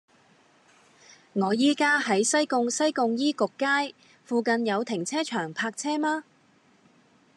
[1.33, 3.93] 我依家喺西貢西貢醫局街，
[4.25, 6.23] 附近有停車場泊車嗎